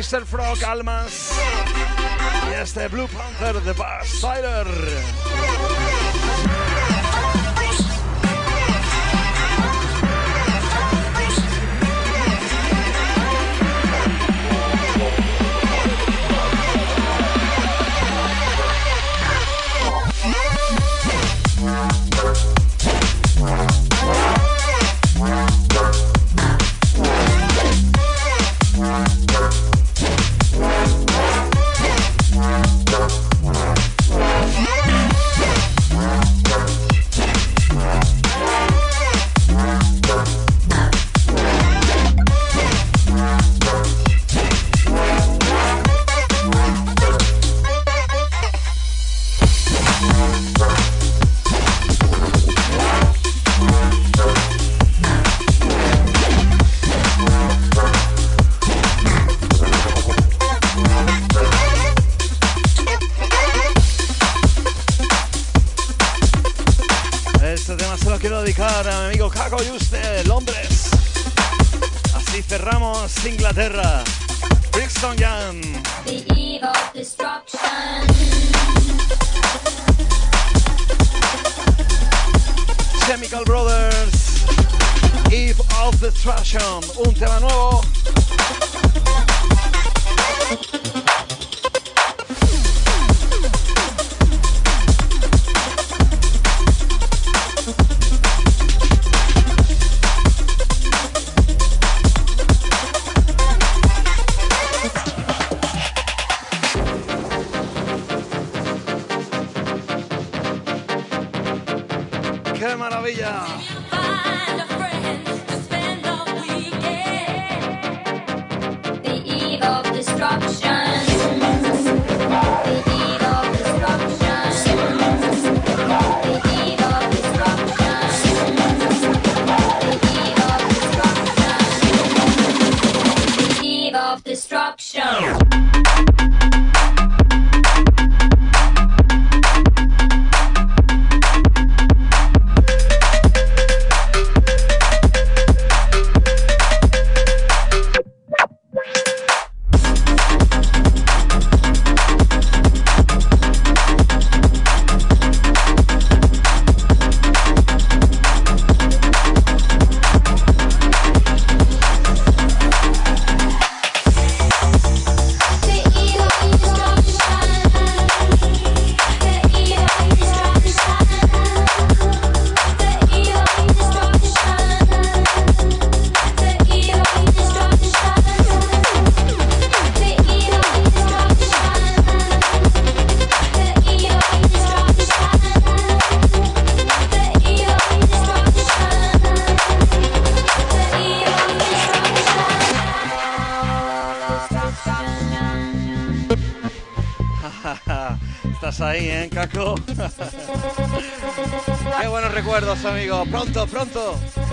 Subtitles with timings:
[0.00, 0.24] Mr.
[0.24, 1.30] Frog Almas
[2.50, 4.66] y este Blue Panther de Bass Tyler.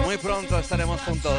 [0.06, 1.34] muy pronto estaremos juntos.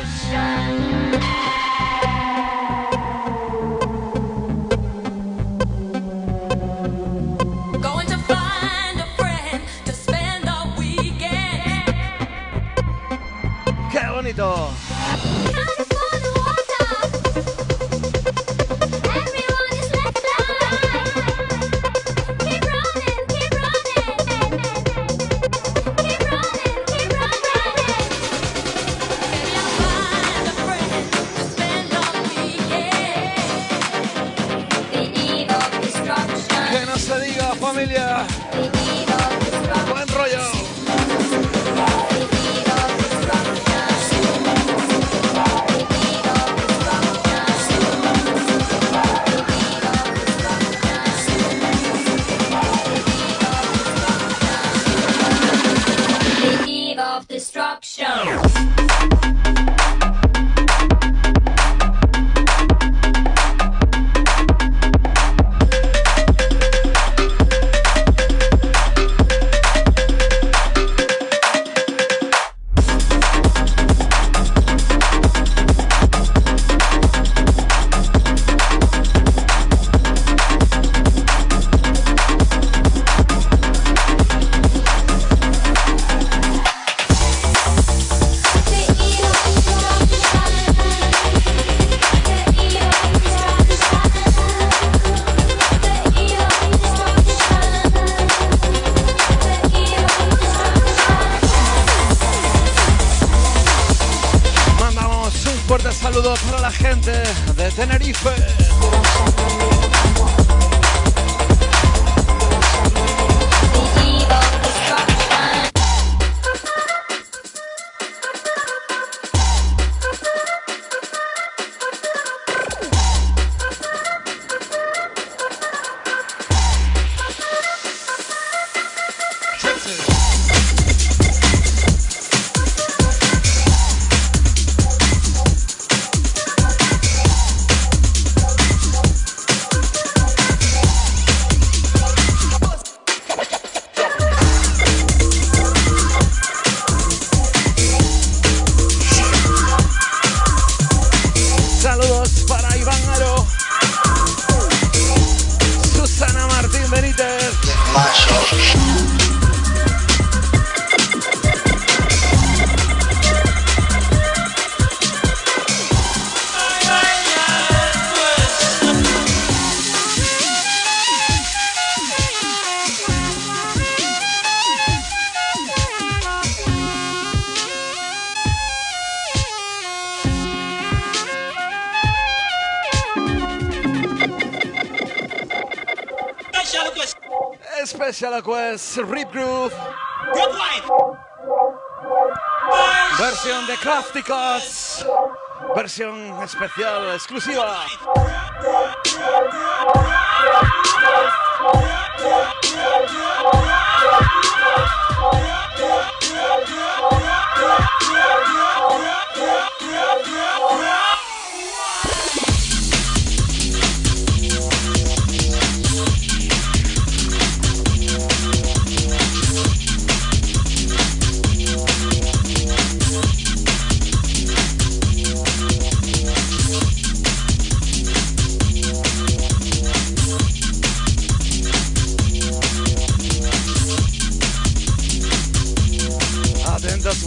[196.49, 197.85] especial, exclusiva.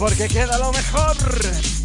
[0.02, 1.81] porque queda lo mejor.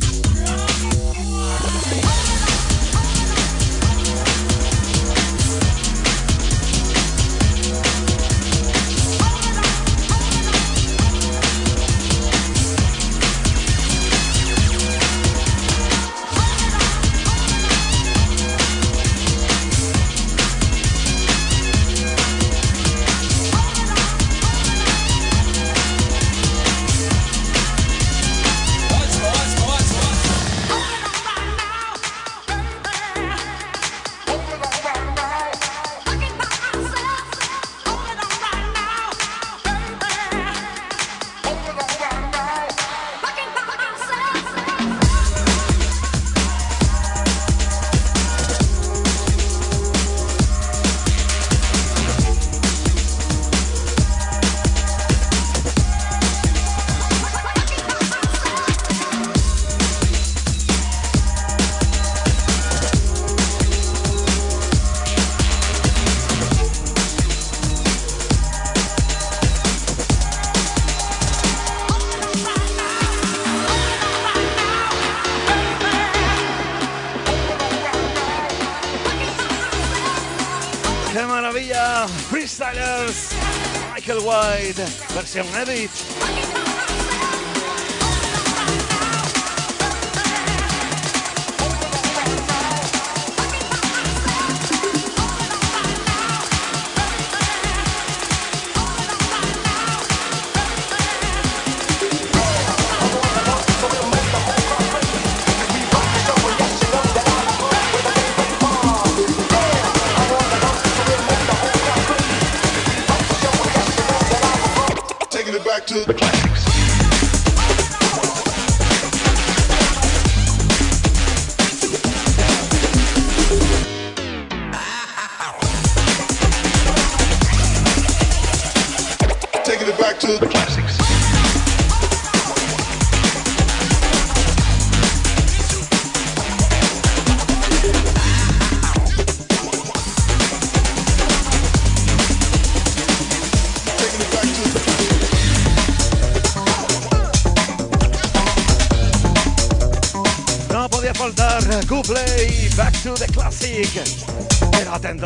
[85.28, 86.07] selección Edith.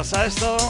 [0.01, 0.60] Bienvenidos a esto.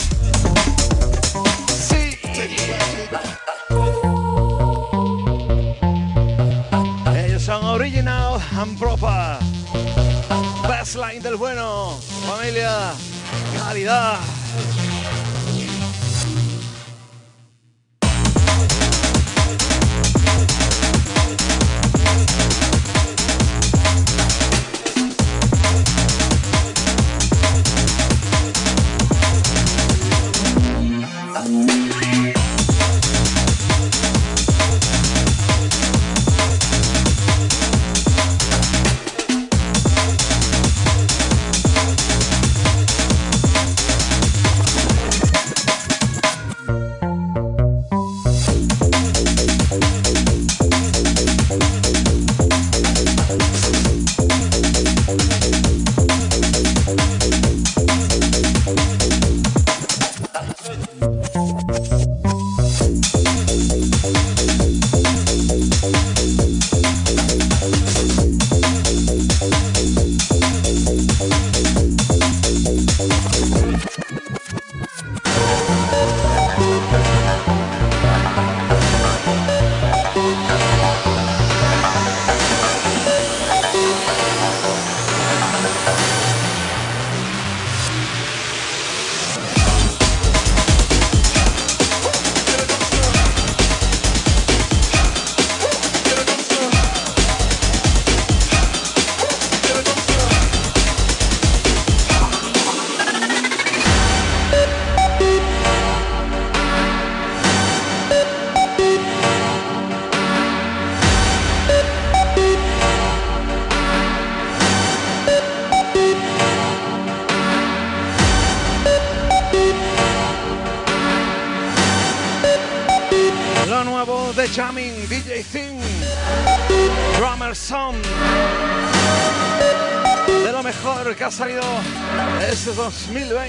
[132.89, 133.40] 2020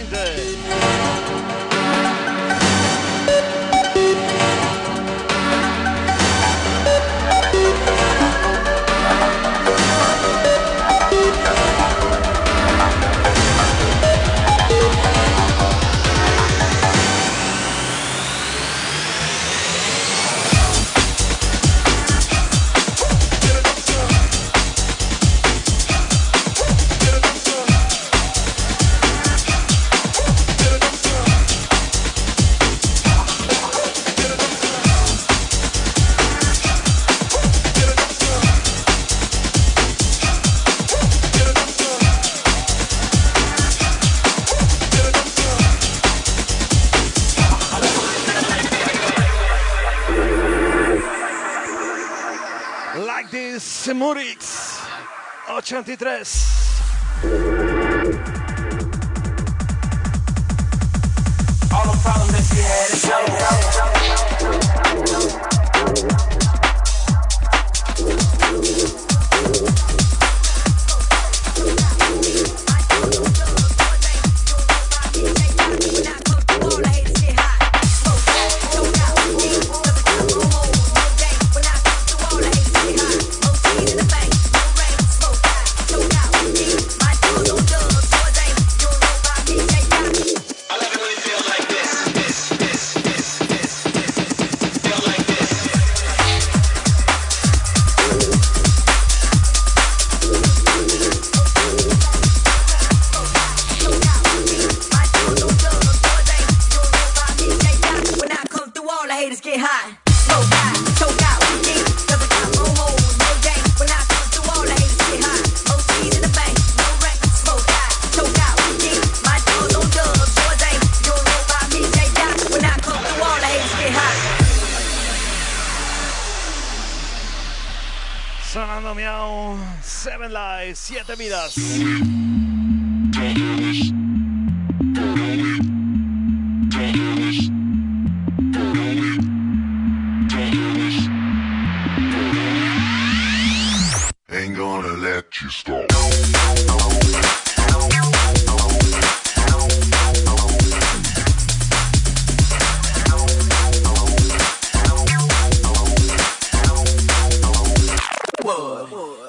[145.32, 145.86] te.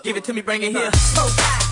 [0.04, 1.63] Give it to me, bring it here.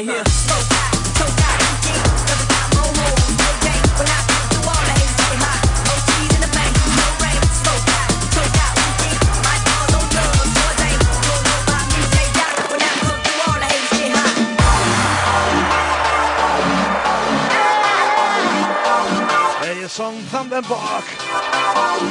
[0.00, 0.24] nigga here.
[19.62, 21.04] Hey, son Thunderbock,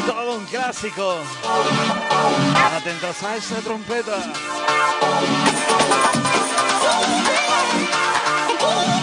[0.06, 1.18] todo un clásico.
[2.76, 4.24] Atentos a esa trompeta.
[8.62, 8.99] Oh,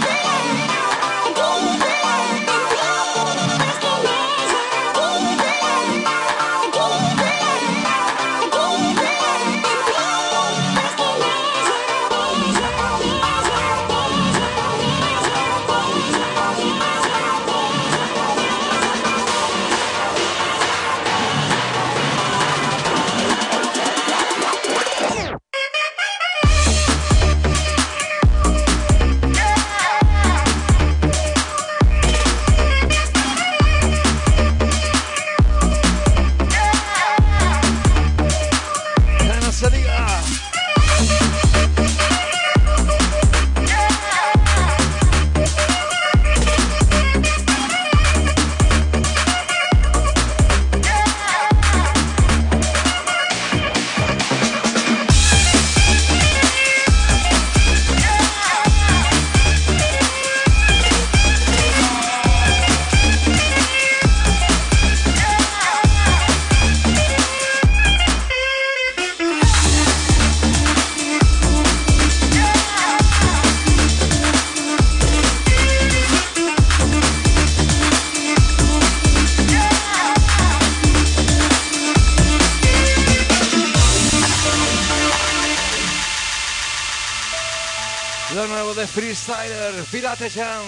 [89.96, 90.62] Pirate Jam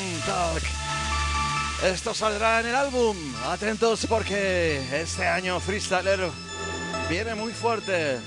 [1.85, 3.15] Esto saldrá en el álbum.
[3.45, 6.31] Atentos porque este año Freestyler
[7.11, 8.21] viene muy fuerte.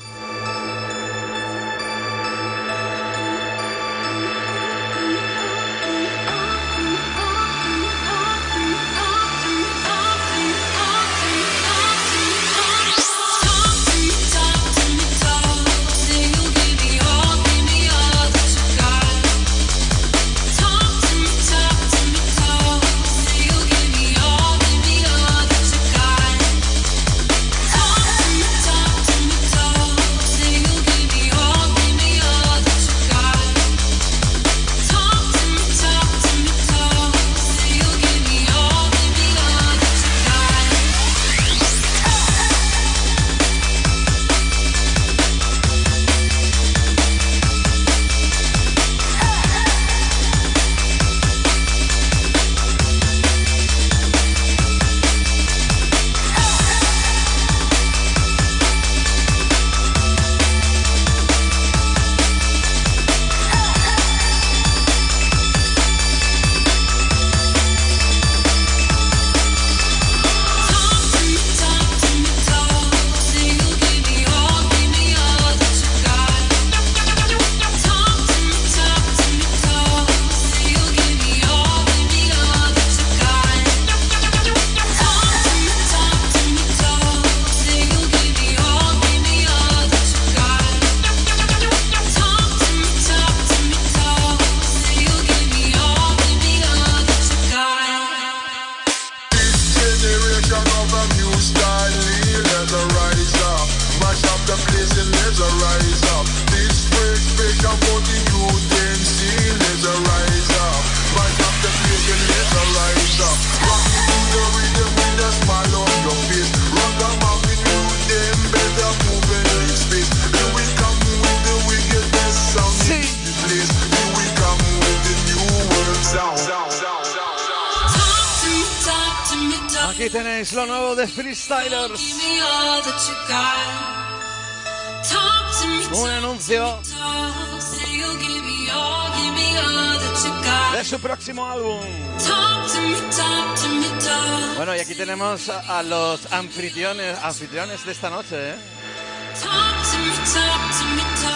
[145.05, 148.51] tenemos a los anfitriones, anfitriones de esta noche.
[148.51, 148.55] ¿eh?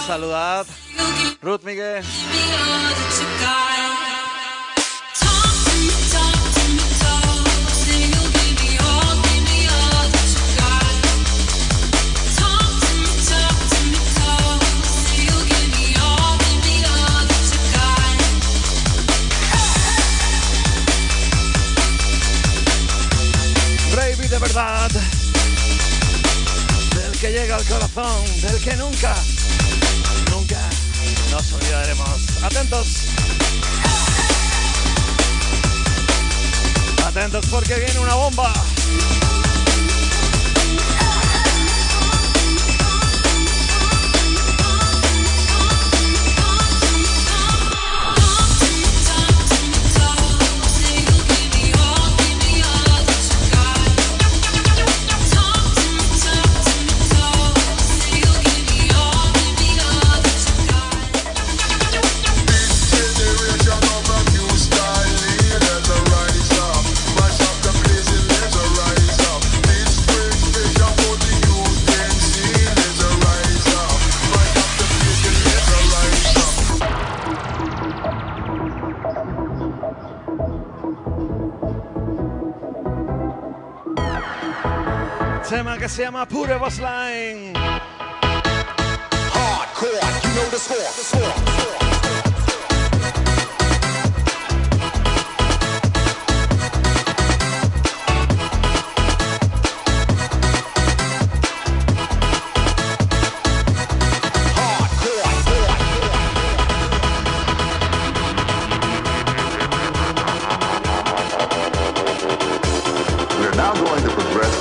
[0.05, 0.67] Saludad,
[1.41, 2.03] Ruth Miguel.
[27.25, 29.15] que llega al corazón, del que nunca,
[30.29, 30.59] nunca
[31.31, 32.07] nos olvidaremos.
[32.43, 32.87] Atentos.
[37.03, 38.53] Atentos porque viene una bomba.
[86.15, 87.44] Mapura was lying.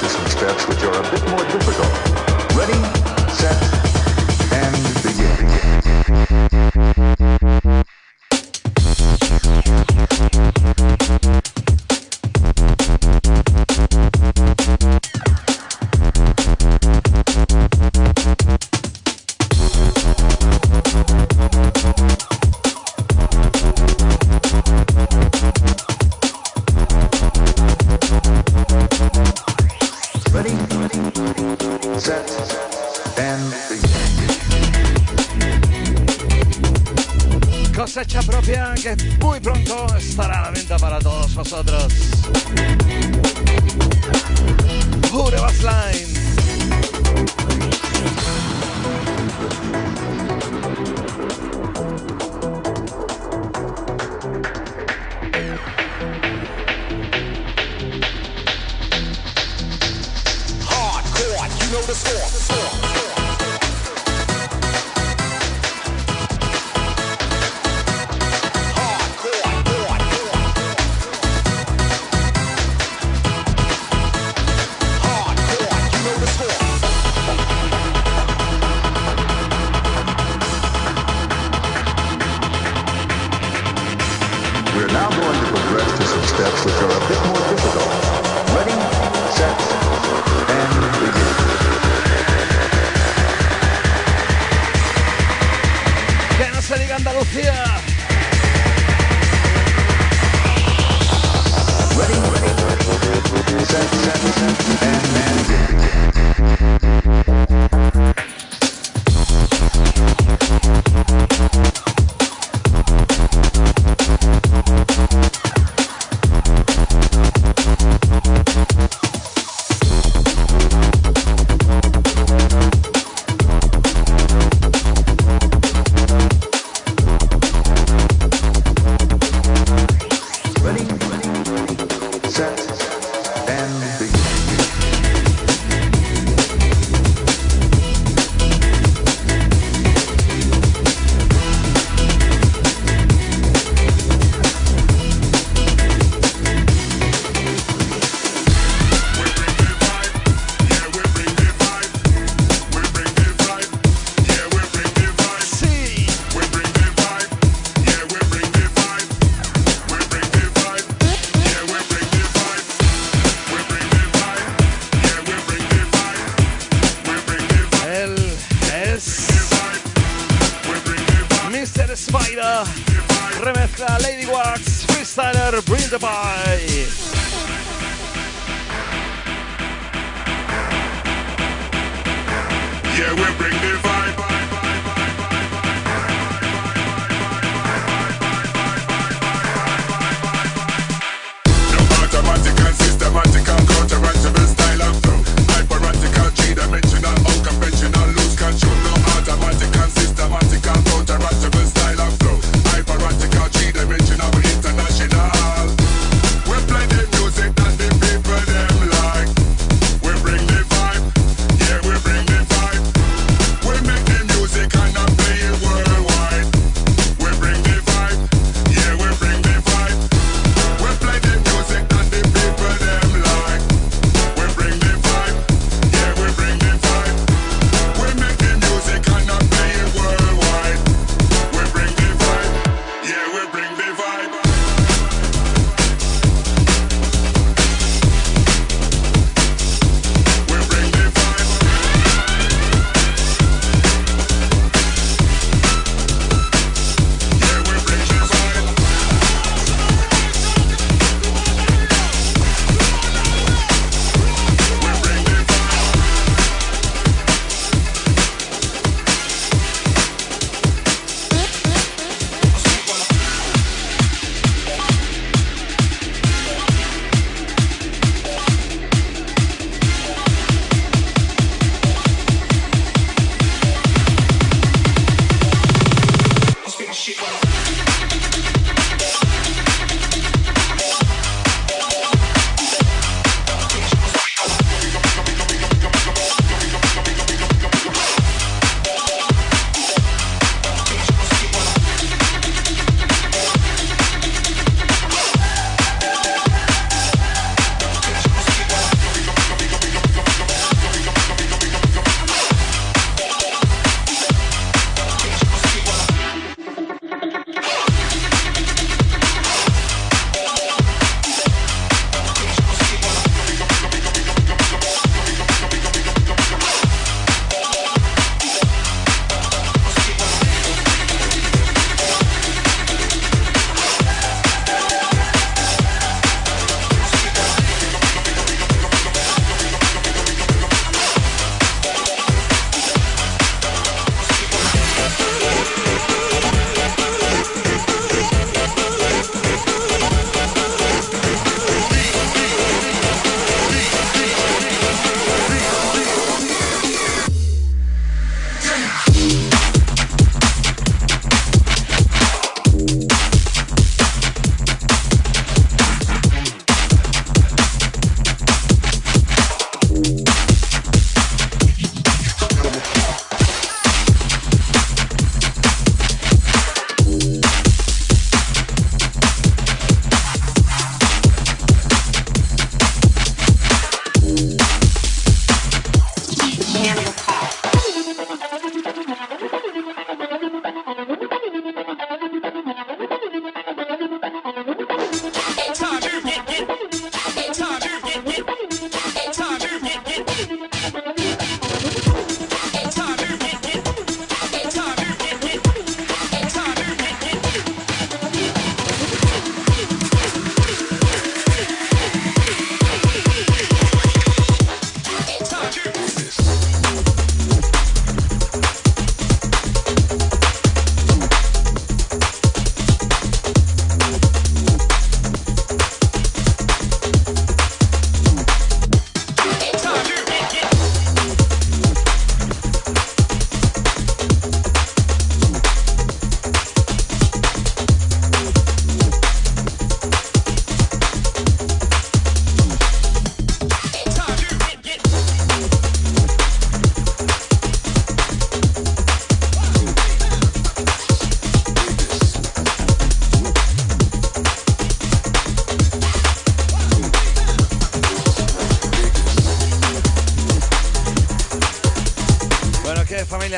[0.01, 1.93] to some steps which are a bit more difficult.
[2.57, 2.81] Ready,
[3.31, 3.59] set,
[4.53, 4.75] and
[7.63, 7.84] begin.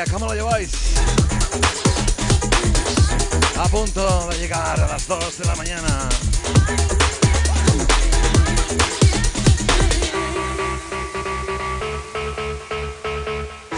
[0.05, 0.69] ¿Cómo lo lleváis?
[3.57, 6.09] A punto de llegar a las 2 de la mañana.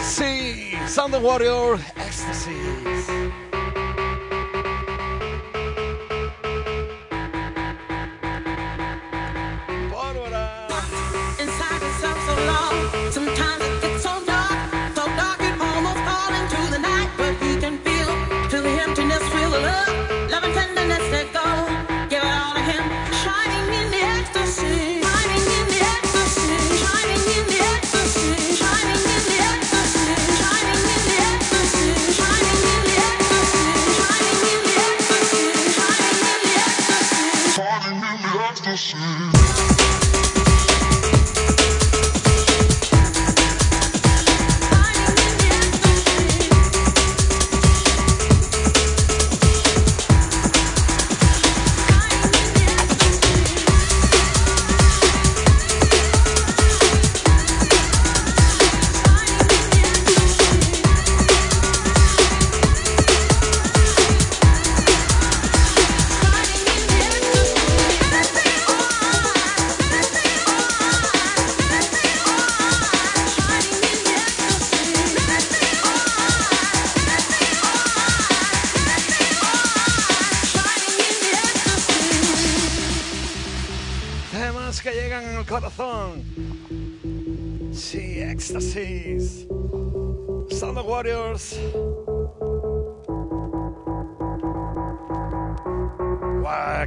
[0.02, 1.80] Sí, Sound Warrior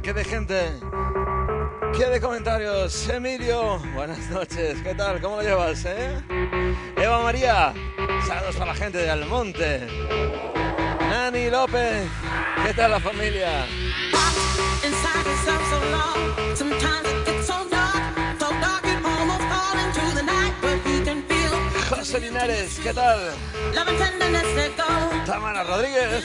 [0.04, 0.70] qué de gente,
[1.96, 3.08] qué de comentarios.
[3.08, 5.18] Emilio, buenas noches, ¿qué tal?
[5.22, 6.20] ¿Cómo lo llevas, eh?
[6.96, 7.72] Eva María,
[8.26, 9.86] saludos para la gente de Almonte.
[11.08, 12.06] Nani López,
[12.66, 13.64] ¿qué tal la familia?
[21.88, 23.32] José Linares, ¿qué tal?
[25.24, 26.24] Tamara Rodríguez.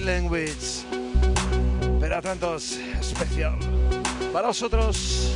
[0.00, 0.84] Language.
[2.00, 3.58] Pero a tantos, especial.
[4.32, 5.30] Para vosotros,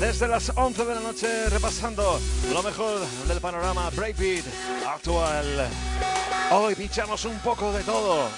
[0.00, 2.20] desde las 11 de la noche, repasando
[2.52, 4.44] lo mejor del panorama Breakbeat
[4.86, 5.68] actual.
[6.52, 8.28] Hoy pinchamos un poco de todo.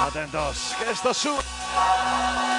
[0.00, 2.57] Atentos, que esto sube.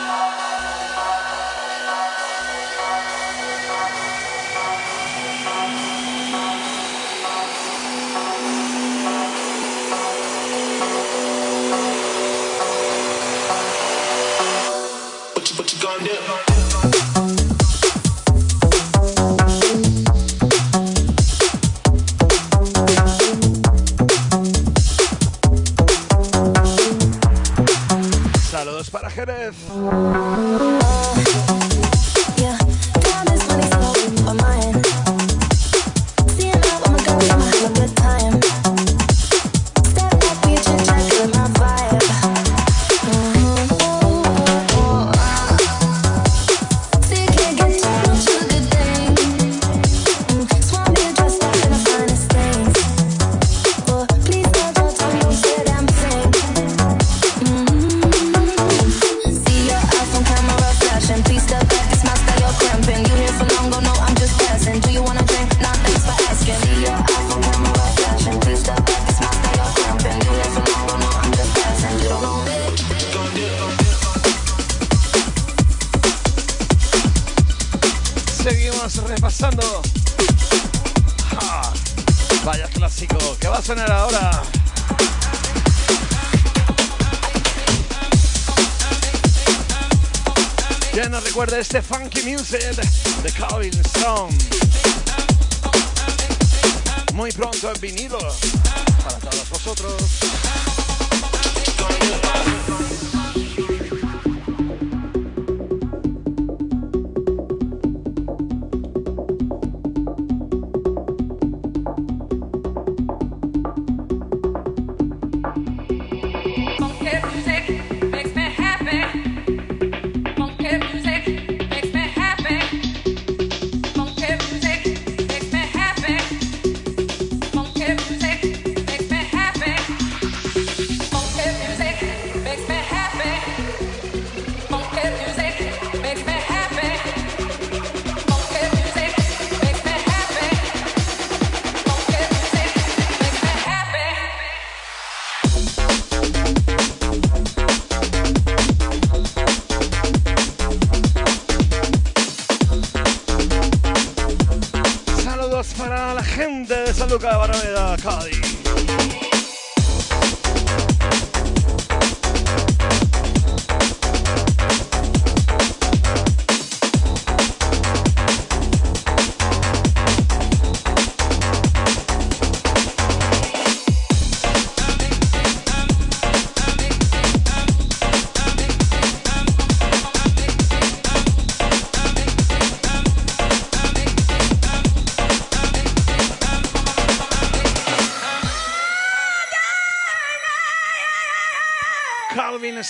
[92.53, 92.88] in the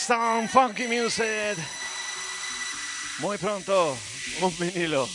[0.10, 1.56] Funky Music.
[3.20, 3.96] Muy pronto,
[4.42, 5.08] un vinilo.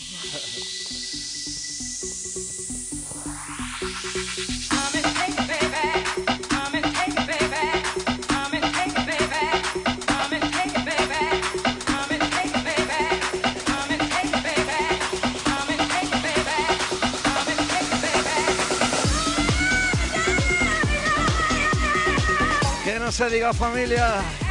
[22.84, 24.43] Que no se diga familia.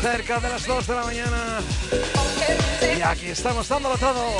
[0.00, 1.60] Cerca de las 2 de la mañana.
[2.98, 4.38] Y aquí estamos dándolo todo.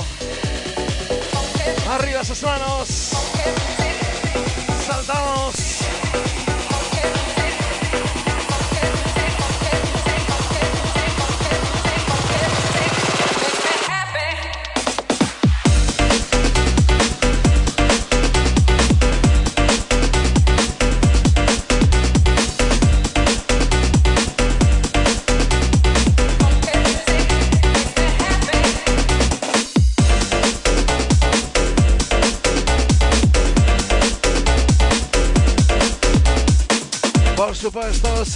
[1.91, 3.11] Arriba sus manos.
[4.87, 5.80] Saltamos.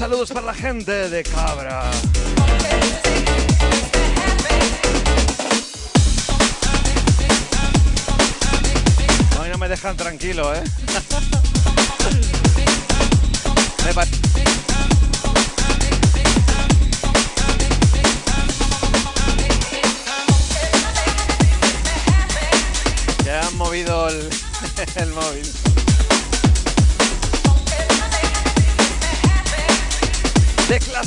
[0.04, 1.90] Saludos para la gente de Cabra.
[9.40, 10.62] Hoy no me dejan tranquilo, ¿eh?
[13.86, 13.94] Me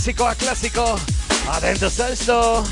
[0.08, 0.96] clásico a clásico.
[1.50, 2.64] Atentos a esto.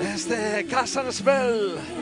[0.00, 1.97] Desde Casa Spell.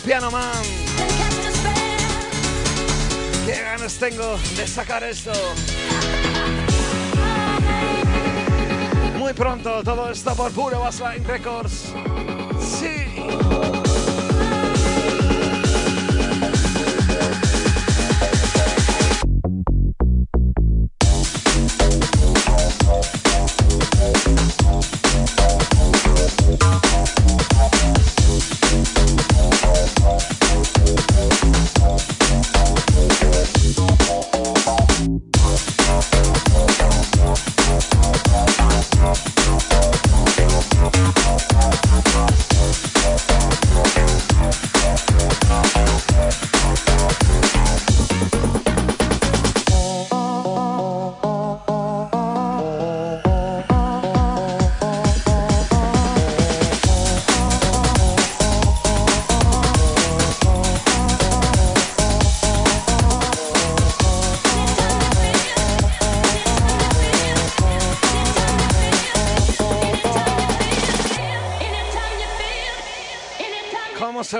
[0.00, 0.64] Piano Man.
[3.46, 5.32] Qué ganas tengo de sacar esto.
[9.18, 11.92] Muy pronto todo esto por puro Bassline Records.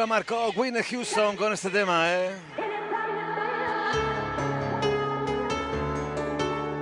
[0.02, 2.30] ¿Cómo se lo marcó Whitney Houston con este tema, eh?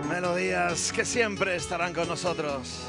[0.09, 2.87] Melodías que siempre estarán con nosotros.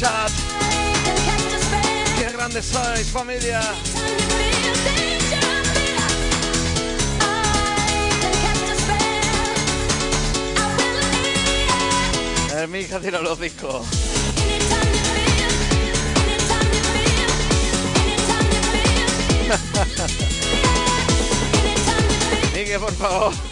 [0.00, 0.32] Chat.
[2.18, 3.60] ¡Qué grandes sois, familia!
[12.56, 13.86] Eh, mi hija tira los discos.
[22.54, 23.49] Miguel, por favor.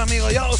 [0.00, 0.57] Aquí nuestro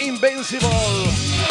[0.00, 1.49] Invincible.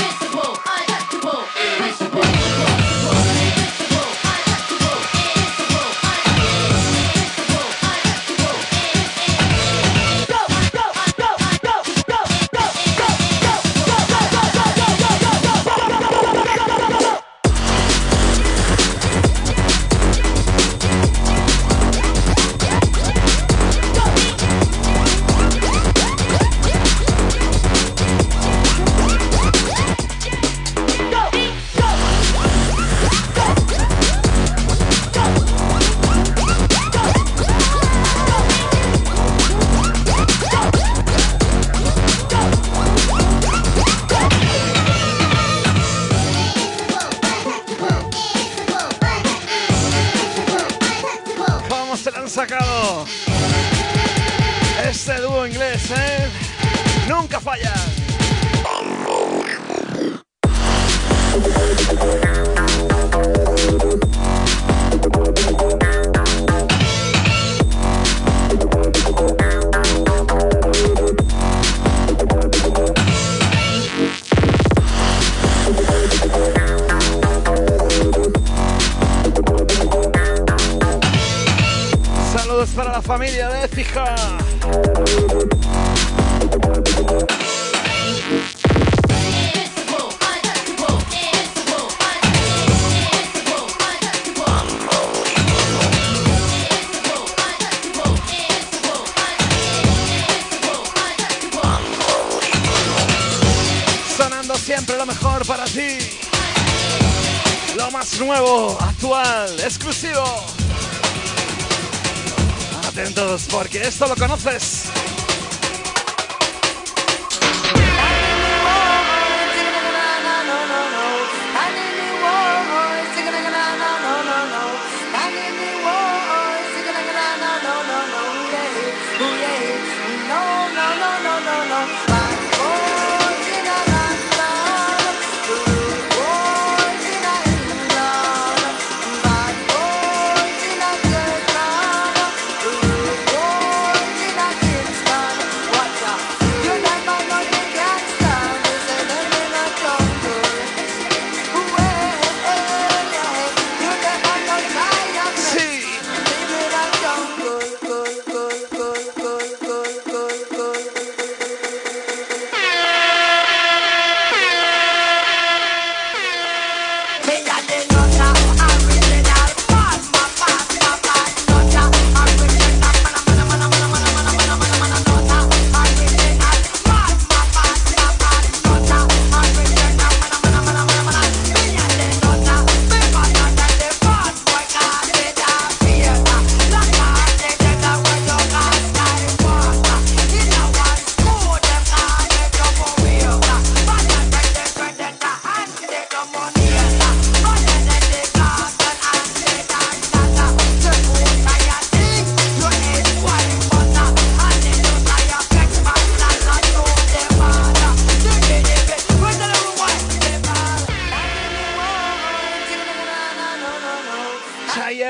[114.46, 114.69] Esto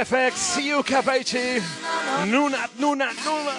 [0.10, 0.57] FX,
[1.05, 1.62] Peichi,
[2.26, 3.51] Nuna, Nuna, Nuna.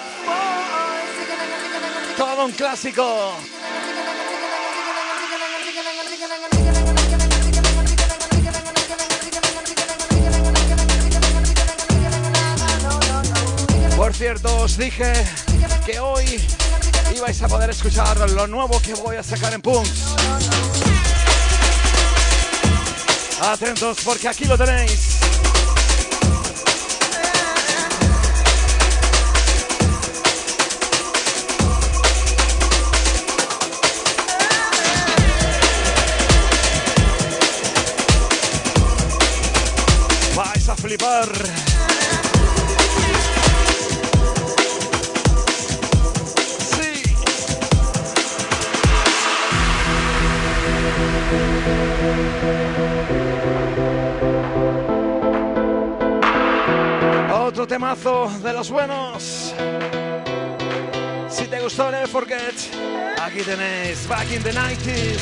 [2.16, 3.36] Todo un clásico.
[13.96, 15.12] Por cierto, os dije
[15.86, 16.44] que hoy
[17.14, 20.16] ibais a poder escuchar lo nuevo que voy a sacar en Punks.
[23.40, 25.19] Atentos porque aquí lo tenéis.
[40.90, 41.28] Flipar.
[57.32, 59.54] Otro temazo de los buenos.
[61.28, 62.54] Si te gustó Never Forget,
[63.22, 65.20] aquí tenéis Back in the 90s.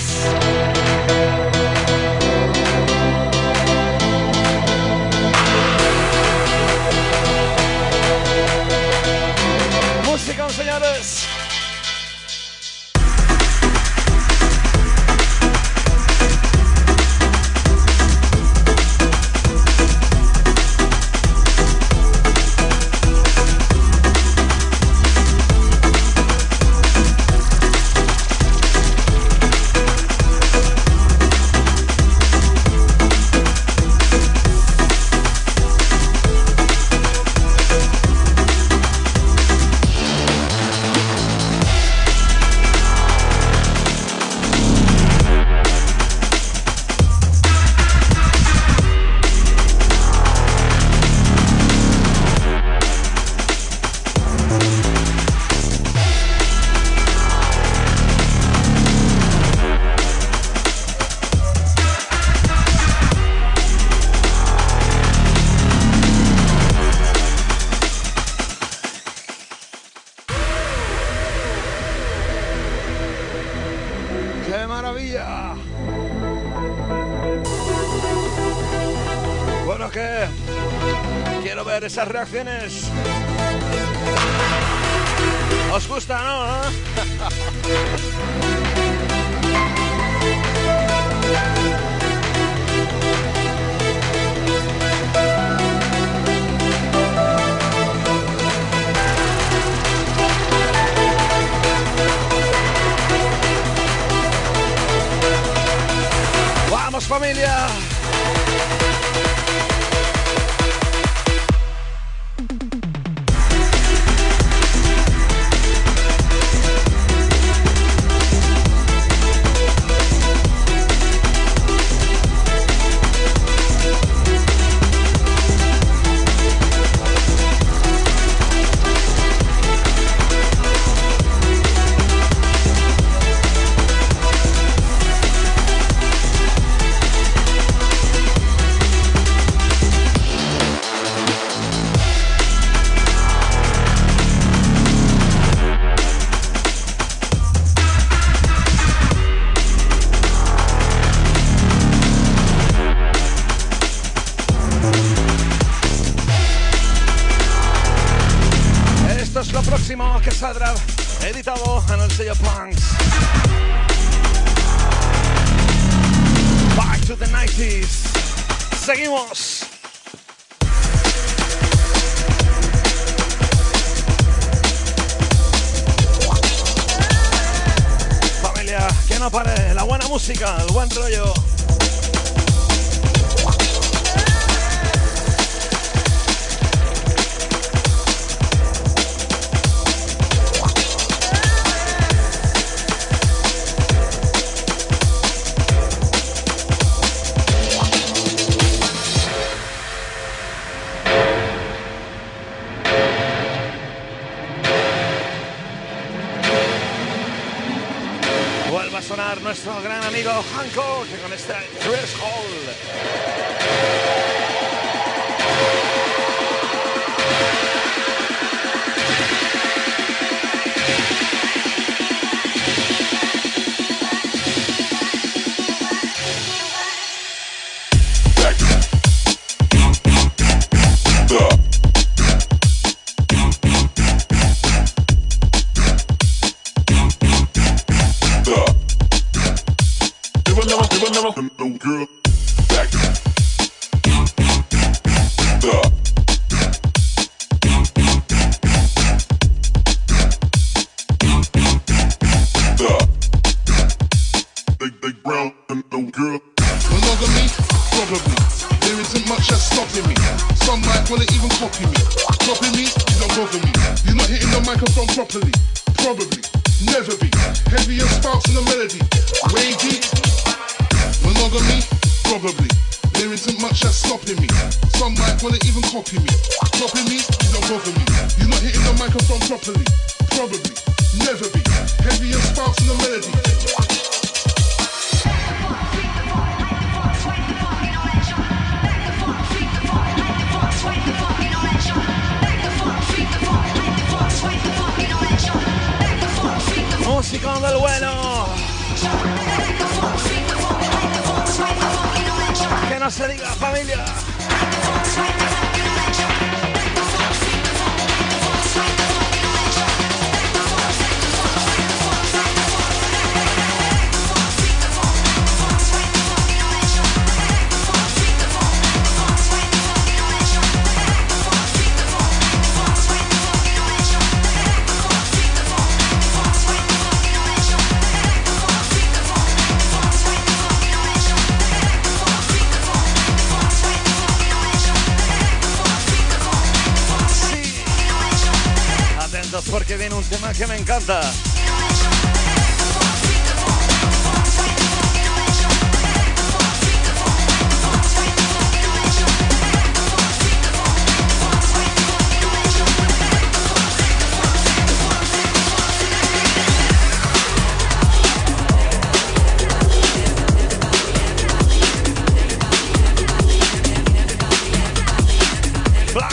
[10.18, 11.37] Musicão, senhoras.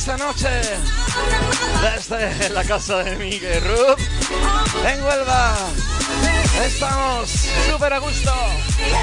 [0.00, 0.48] esta noche
[1.82, 3.98] desde la casa de Miguel Rub
[4.86, 5.54] en Huelva.
[6.64, 7.28] Estamos
[7.68, 8.32] súper a gusto,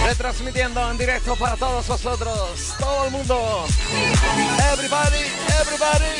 [0.07, 3.65] retransmitiendo en directo para todos vosotros, todo el mundo.
[4.73, 5.23] Everybody,
[5.61, 6.16] everybody.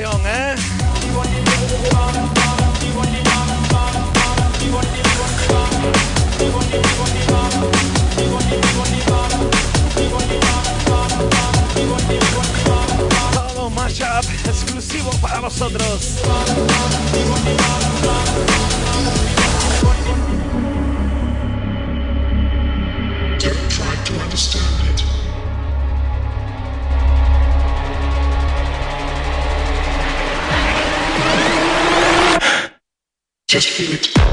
[0.00, 0.54] canción, ¿eh?
[13.34, 16.16] Todo mashup exclusivo para vosotros.
[23.38, 24.79] Don't try to understand.
[33.50, 34.29] Just feel it.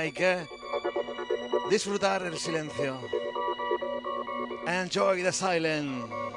[0.00, 0.46] Hay que
[1.68, 2.98] disfrutar el silencio.
[4.66, 6.29] Enjoy the silence.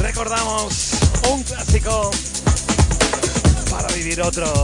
[0.00, 0.94] Recordamos
[1.30, 2.10] un clásico
[3.70, 4.57] para vivir otro.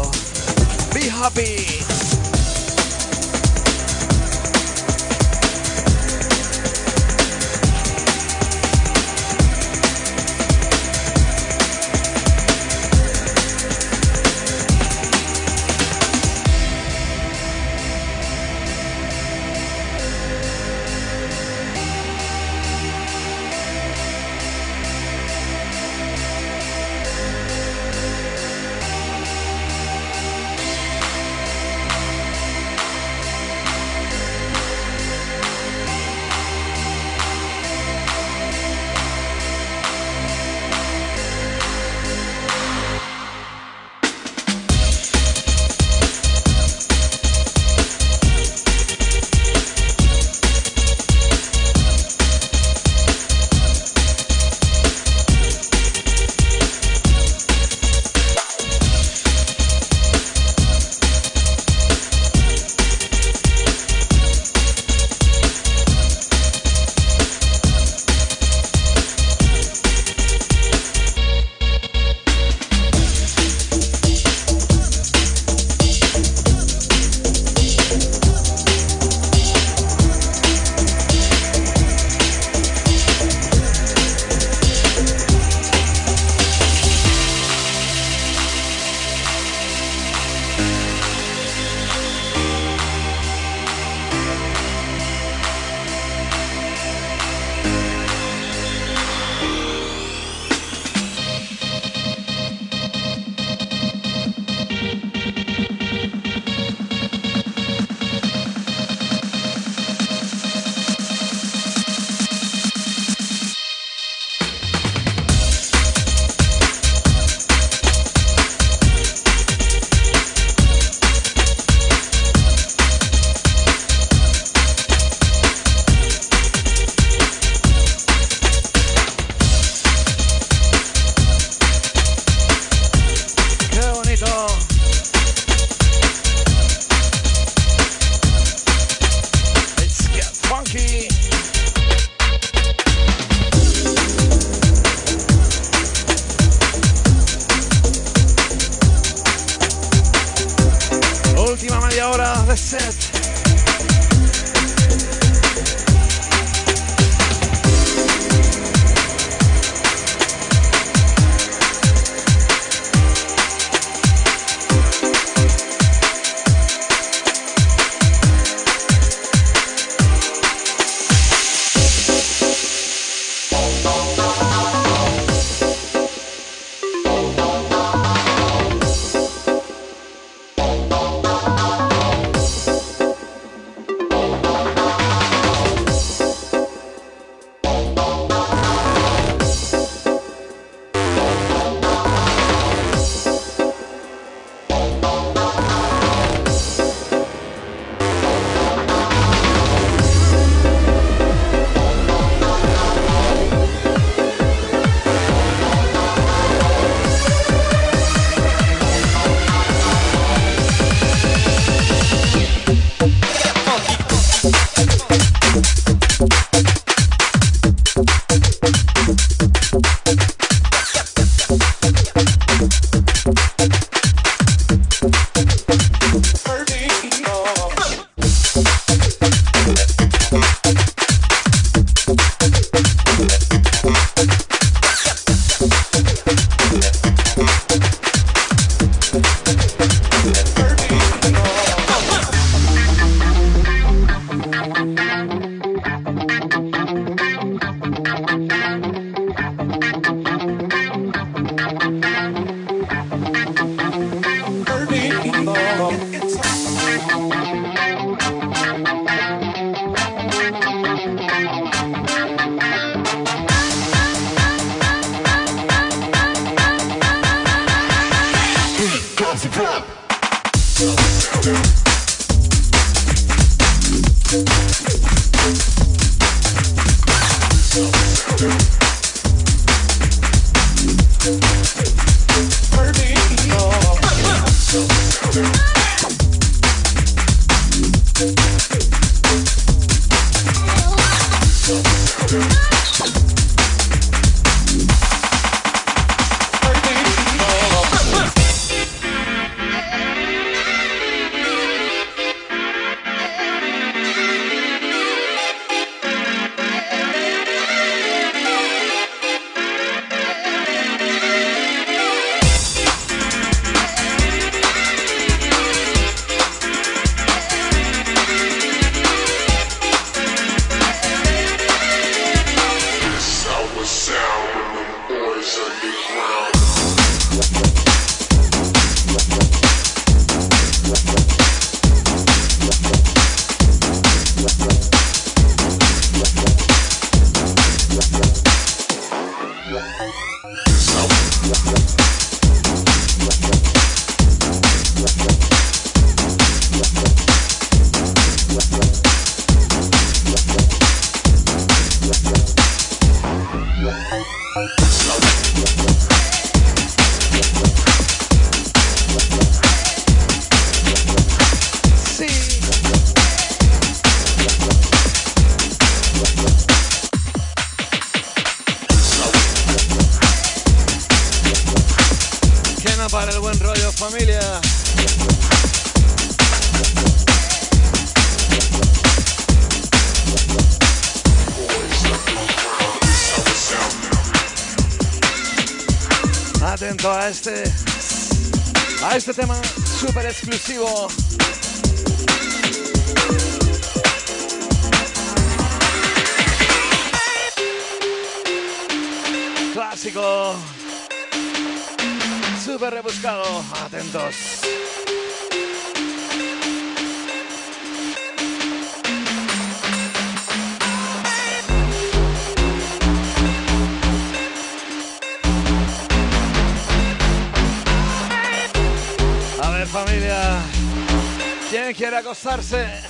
[422.74, 423.03] a,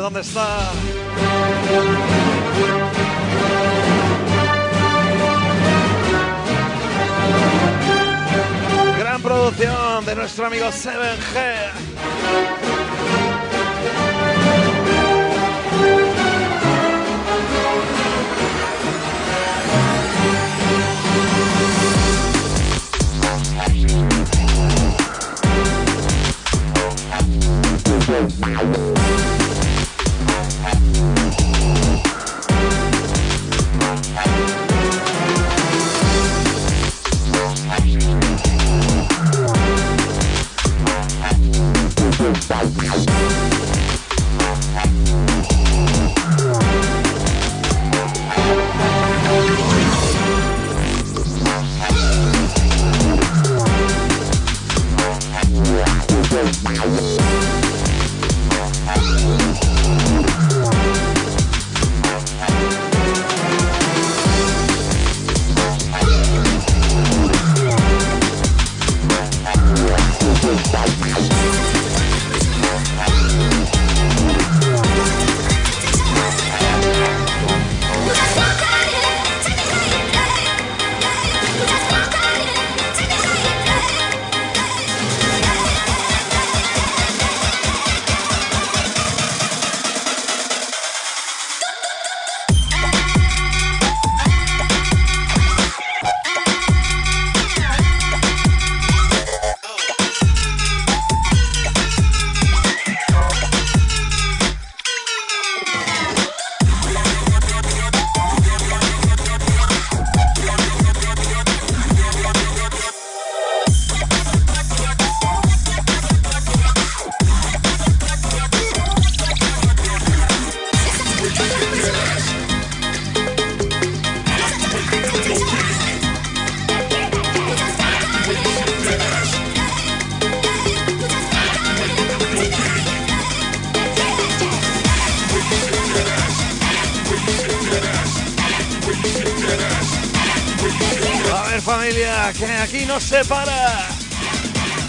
[0.00, 0.72] ¿dónde está?
[8.98, 12.75] Gran producción de nuestro amigo 7G.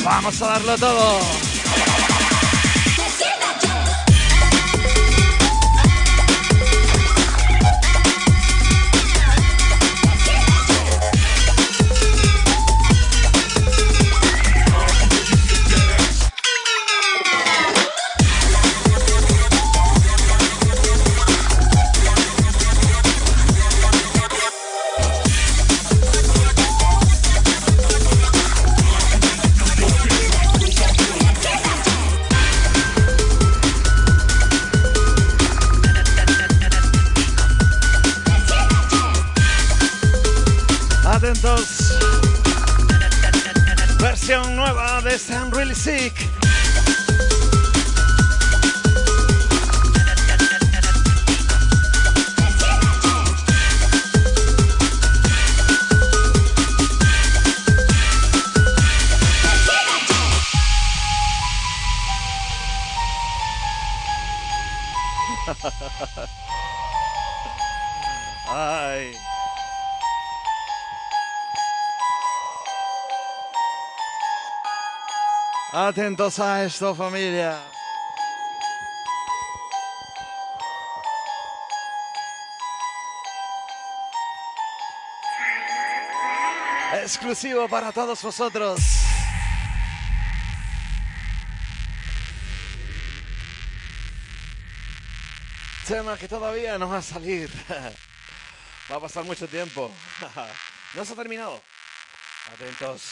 [0.04, 1.27] Vamos a darlo todo.
[68.50, 69.18] Ay.
[75.74, 77.60] Atentos a esto, familia.
[87.04, 89.07] Exclusivo para todos vosotros.
[95.88, 97.50] Tema que todavía no va a salir.
[98.92, 99.92] Va a pasar mucho tiempo.
[100.94, 101.62] No se ha terminado.
[102.54, 103.12] Atentos.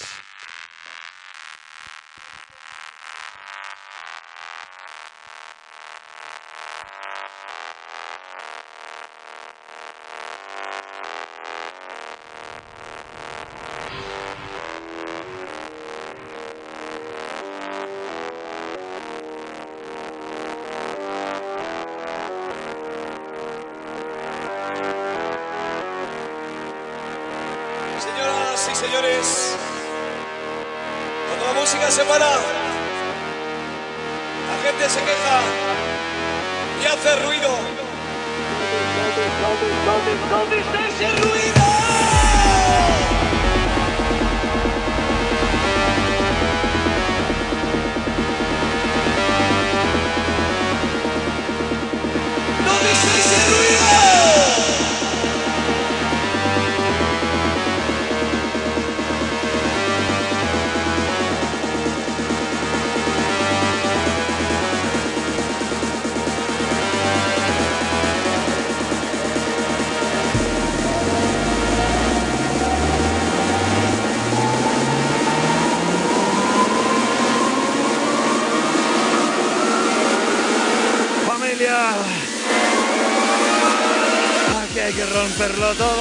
[85.46, 85.95] Hay que romperlo todo.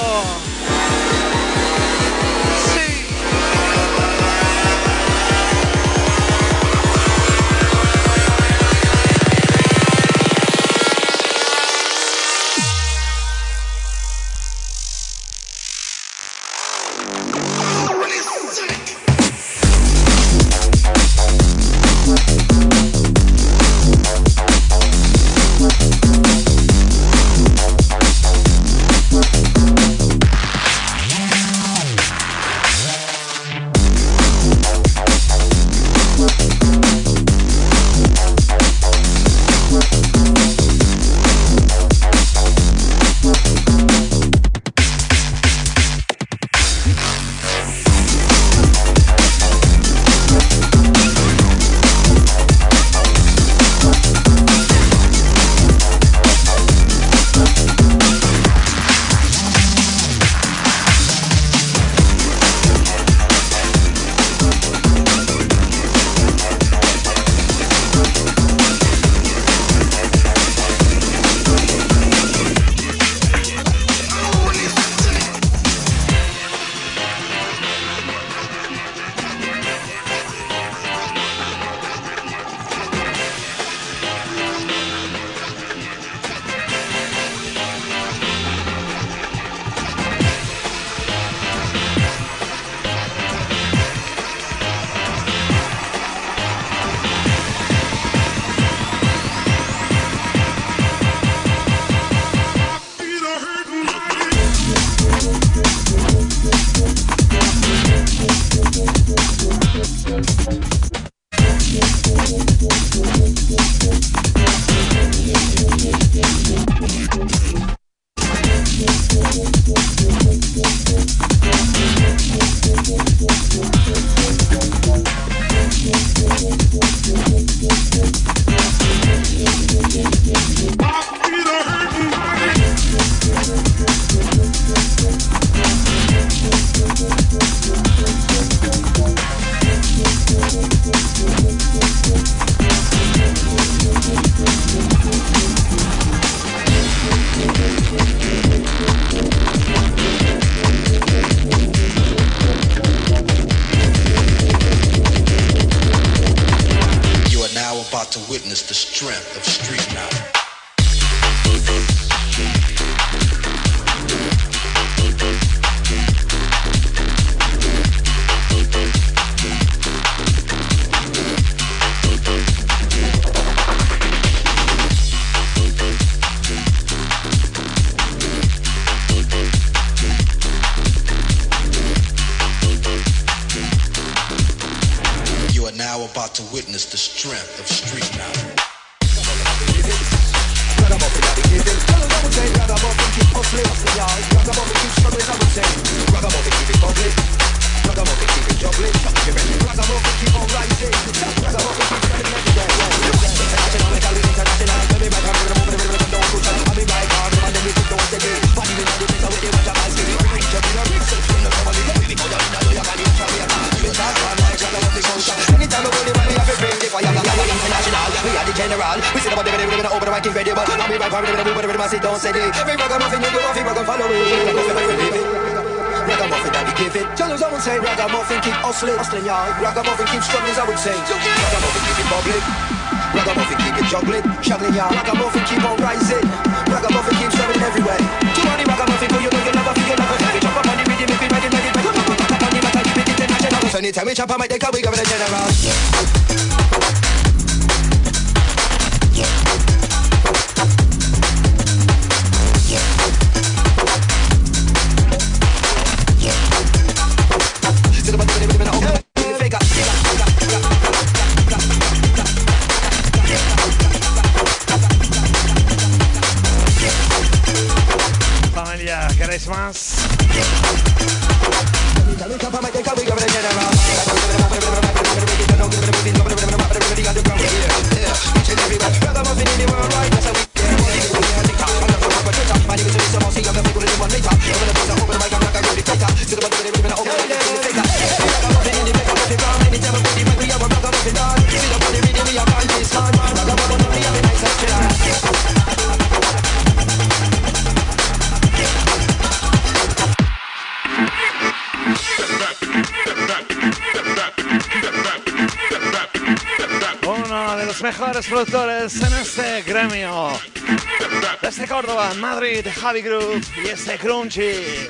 [311.44, 314.88] Desde Córdoba, Madrid, Javi Group y este Crunchy.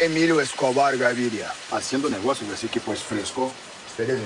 [0.00, 1.52] Emilio Escobar Gaviria.
[1.72, 3.52] Haciendo negocios, así que pues fresco.
[3.90, 4.20] Ustedes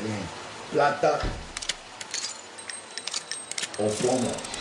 [0.73, 1.21] plata
[3.79, 4.52] o plomo.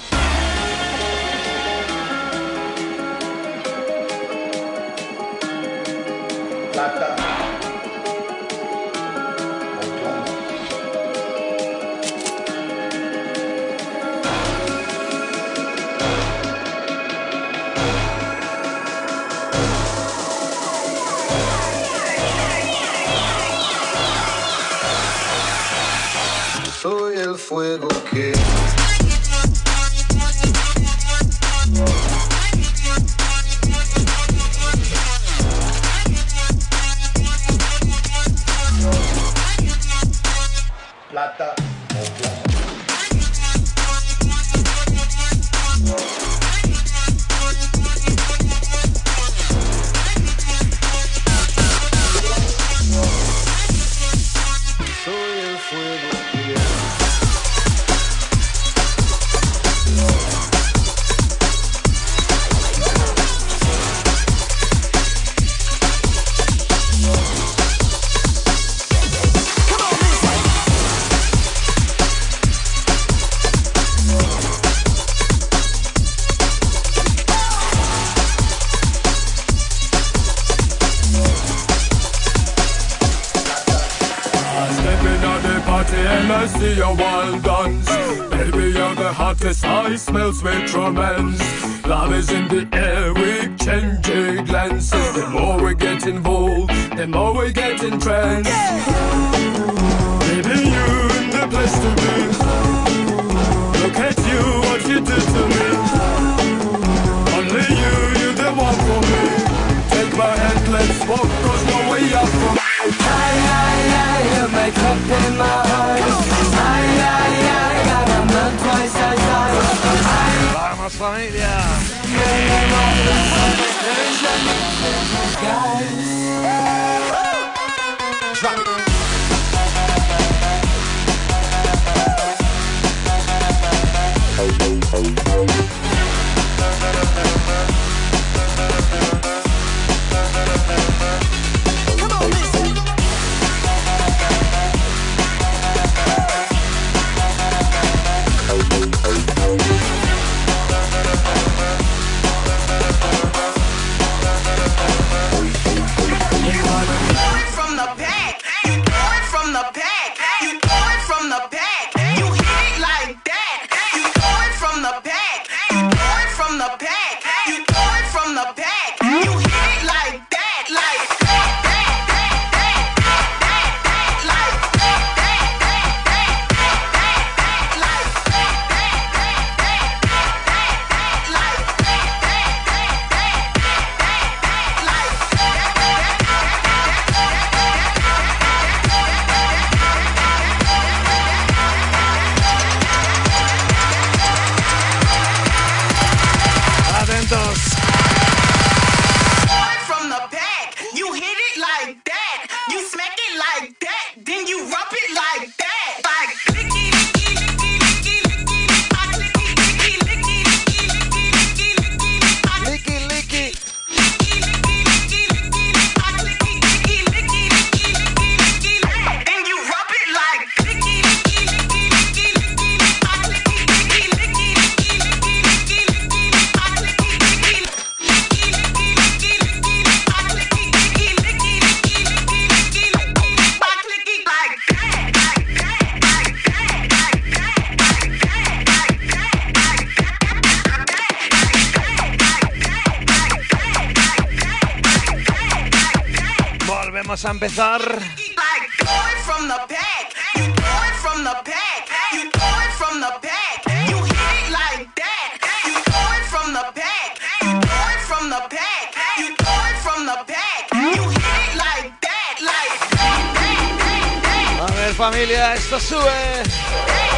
[265.01, 267.10] familia, esto sube.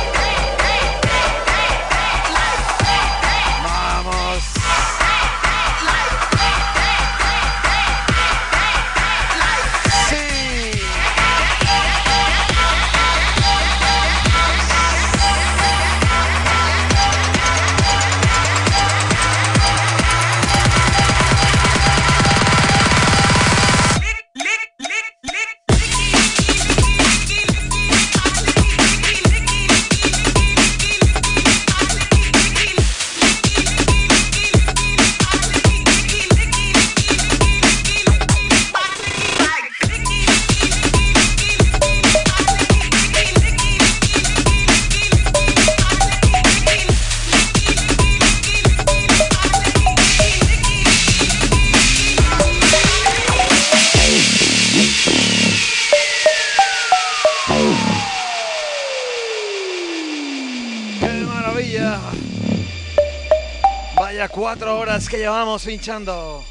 [65.14, 66.44] Que llevamos pinchando.